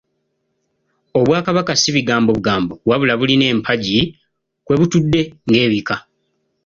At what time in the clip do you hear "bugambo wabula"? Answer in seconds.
2.37-3.13